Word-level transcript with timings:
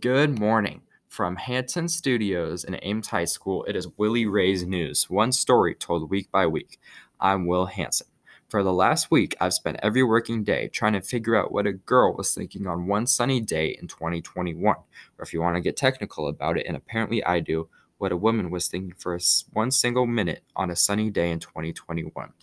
Good 0.00 0.38
morning. 0.38 0.82
From 1.08 1.36
Hanson 1.36 1.88
Studios 1.88 2.62
in 2.62 2.78
Ames 2.82 3.08
High 3.08 3.24
School, 3.24 3.64
it 3.64 3.74
is 3.74 3.88
Willie 3.96 4.26
Ray's 4.26 4.66
News, 4.66 5.08
one 5.08 5.32
story 5.32 5.74
told 5.74 6.10
week 6.10 6.30
by 6.30 6.46
week. 6.46 6.78
I'm 7.18 7.46
Will 7.46 7.64
Hanson. 7.64 8.06
For 8.50 8.62
the 8.62 8.72
last 8.72 9.10
week, 9.10 9.34
I've 9.40 9.54
spent 9.54 9.80
every 9.82 10.02
working 10.02 10.44
day 10.44 10.68
trying 10.68 10.92
to 10.92 11.00
figure 11.00 11.36
out 11.36 11.52
what 11.52 11.66
a 11.66 11.72
girl 11.72 12.14
was 12.14 12.34
thinking 12.34 12.66
on 12.66 12.86
one 12.86 13.06
sunny 13.06 13.40
day 13.40 13.78
in 13.80 13.88
2021, 13.88 14.76
or 14.76 14.84
if 15.18 15.32
you 15.32 15.40
want 15.40 15.56
to 15.56 15.62
get 15.62 15.78
technical 15.78 16.28
about 16.28 16.58
it, 16.58 16.66
and 16.66 16.76
apparently 16.76 17.24
I 17.24 17.40
do, 17.40 17.70
what 17.96 18.12
a 18.12 18.16
woman 18.16 18.50
was 18.50 18.68
thinking 18.68 18.94
for 18.98 19.18
one 19.54 19.70
single 19.70 20.06
minute 20.06 20.42
on 20.54 20.70
a 20.70 20.76
sunny 20.76 21.08
day 21.08 21.30
in 21.30 21.40
2021. 21.40 22.34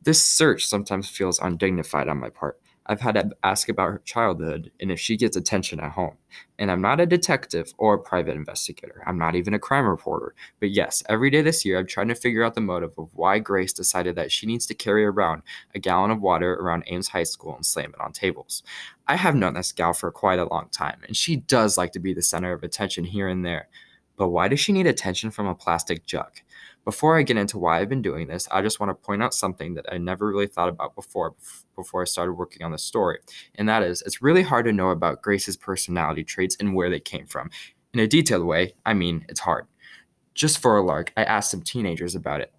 This 0.00 0.24
search 0.24 0.64
sometimes 0.64 1.08
feels 1.08 1.40
undignified 1.40 2.08
on 2.08 2.20
my 2.20 2.30
part. 2.30 2.60
I've 2.86 3.00
had 3.00 3.14
to 3.14 3.30
ask 3.42 3.68
about 3.68 3.90
her 3.90 4.02
childhood 4.04 4.70
and 4.80 4.92
if 4.92 5.00
she 5.00 5.16
gets 5.16 5.36
attention 5.36 5.80
at 5.80 5.92
home. 5.92 6.16
And 6.58 6.70
I'm 6.70 6.82
not 6.82 7.00
a 7.00 7.06
detective 7.06 7.72
or 7.78 7.94
a 7.94 7.98
private 7.98 8.36
investigator. 8.36 9.02
I'm 9.06 9.18
not 9.18 9.34
even 9.34 9.54
a 9.54 9.58
crime 9.58 9.86
reporter. 9.86 10.34
But 10.60 10.70
yes, 10.70 11.02
every 11.08 11.30
day 11.30 11.40
this 11.40 11.64
year, 11.64 11.78
I'm 11.78 11.86
trying 11.86 12.08
to 12.08 12.14
figure 12.14 12.44
out 12.44 12.54
the 12.54 12.60
motive 12.60 12.92
of 12.98 13.08
why 13.14 13.38
Grace 13.38 13.72
decided 13.72 14.16
that 14.16 14.30
she 14.30 14.46
needs 14.46 14.66
to 14.66 14.74
carry 14.74 15.04
around 15.04 15.42
a 15.74 15.78
gallon 15.78 16.10
of 16.10 16.20
water 16.20 16.54
around 16.54 16.84
Ames 16.86 17.08
High 17.08 17.22
School 17.22 17.56
and 17.56 17.64
slam 17.64 17.90
it 17.94 18.00
on 18.00 18.12
tables. 18.12 18.62
I 19.08 19.16
have 19.16 19.34
known 19.34 19.54
this 19.54 19.72
gal 19.72 19.92
for 19.92 20.10
quite 20.10 20.38
a 20.38 20.44
long 20.44 20.68
time, 20.70 21.00
and 21.06 21.16
she 21.16 21.36
does 21.36 21.78
like 21.78 21.92
to 21.92 22.00
be 22.00 22.14
the 22.14 22.22
center 22.22 22.52
of 22.52 22.62
attention 22.62 23.04
here 23.04 23.28
and 23.28 23.44
there. 23.44 23.68
But 24.16 24.28
why 24.28 24.48
does 24.48 24.60
she 24.60 24.72
need 24.72 24.86
attention 24.86 25.30
from 25.30 25.46
a 25.46 25.54
plastic 25.54 26.06
jug? 26.06 26.30
Before 26.84 27.18
I 27.18 27.22
get 27.22 27.36
into 27.38 27.58
why 27.58 27.80
I've 27.80 27.88
been 27.88 28.02
doing 28.02 28.26
this, 28.26 28.46
I 28.50 28.60
just 28.60 28.78
want 28.78 28.90
to 28.90 28.94
point 28.94 29.22
out 29.22 29.32
something 29.34 29.74
that 29.74 29.86
I 29.90 29.98
never 29.98 30.26
really 30.28 30.46
thought 30.46 30.68
about 30.68 30.94
before 30.94 31.34
before 31.74 32.02
I 32.02 32.04
started 32.04 32.32
working 32.32 32.62
on 32.62 32.72
the 32.72 32.78
story. 32.78 33.18
And 33.54 33.68
that 33.68 33.82
is 33.82 34.02
it's 34.02 34.22
really 34.22 34.42
hard 34.42 34.66
to 34.66 34.72
know 34.72 34.90
about 34.90 35.22
Grace's 35.22 35.56
personality 35.56 36.24
traits 36.24 36.56
and 36.60 36.74
where 36.74 36.90
they 36.90 37.00
came 37.00 37.26
from. 37.26 37.50
In 37.94 38.00
a 38.00 38.06
detailed 38.06 38.44
way, 38.44 38.74
I 38.84 38.92
mean, 38.92 39.24
it's 39.28 39.40
hard. 39.40 39.66
Just 40.34 40.58
for 40.58 40.76
a 40.76 40.82
lark, 40.84 41.12
I 41.16 41.24
asked 41.24 41.50
some 41.50 41.62
teenagers 41.62 42.14
about 42.14 42.40
it. 42.40 42.52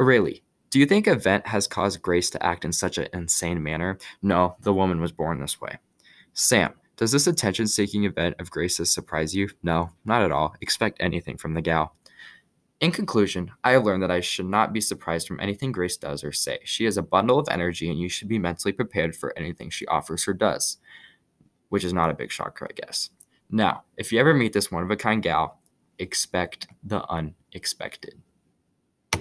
Aurelie, 0.00 0.42
do 0.70 0.78
you 0.78 0.86
think 0.86 1.06
event 1.06 1.46
has 1.48 1.66
caused 1.66 2.02
Grace 2.02 2.30
to 2.30 2.44
act 2.44 2.64
in 2.64 2.72
such 2.72 2.98
an 2.98 3.08
insane 3.12 3.62
manner? 3.62 3.98
No, 4.22 4.56
the 4.60 4.72
woman 4.72 5.00
was 5.00 5.12
born 5.12 5.40
this 5.40 5.60
way. 5.60 5.78
Sam, 6.32 6.74
does 6.98 7.12
this 7.12 7.28
attention 7.28 7.68
seeking 7.68 8.04
event 8.04 8.34
of 8.40 8.50
Grace's 8.50 8.92
surprise 8.92 9.32
you? 9.32 9.48
No, 9.62 9.90
not 10.04 10.22
at 10.22 10.32
all. 10.32 10.56
Expect 10.60 11.00
anything 11.00 11.36
from 11.36 11.54
the 11.54 11.62
gal. 11.62 11.94
In 12.80 12.90
conclusion, 12.90 13.52
I 13.62 13.70
have 13.70 13.84
learned 13.84 14.02
that 14.02 14.10
I 14.10 14.20
should 14.20 14.46
not 14.46 14.72
be 14.72 14.80
surprised 14.80 15.28
from 15.28 15.38
anything 15.38 15.70
Grace 15.70 15.96
does 15.96 16.24
or 16.24 16.32
say. 16.32 16.58
She 16.64 16.86
is 16.86 16.96
a 16.96 17.02
bundle 17.02 17.38
of 17.38 17.48
energy, 17.48 17.88
and 17.88 18.00
you 18.00 18.08
should 18.08 18.26
be 18.26 18.38
mentally 18.38 18.72
prepared 18.72 19.14
for 19.14 19.36
anything 19.38 19.70
she 19.70 19.86
offers 19.86 20.26
or 20.26 20.34
does, 20.34 20.78
which 21.68 21.84
is 21.84 21.92
not 21.92 22.10
a 22.10 22.14
big 22.14 22.32
shocker, 22.32 22.66
I 22.68 22.74
guess. 22.74 23.10
Now, 23.48 23.84
if 23.96 24.12
you 24.12 24.18
ever 24.18 24.34
meet 24.34 24.52
this 24.52 24.72
one 24.72 24.82
of 24.82 24.90
a 24.90 24.96
kind 24.96 25.22
gal, 25.22 25.60
expect 26.00 26.66
the 26.82 27.08
unexpected. 27.08 28.20